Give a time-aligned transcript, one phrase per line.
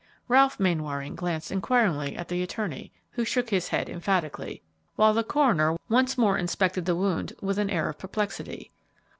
[0.27, 4.63] Ralph Mainwaring glanced inquiringly at the attorney, who shook his head emphatically,
[4.95, 8.71] while the coroner once more inspected the wound with an air of perplexity.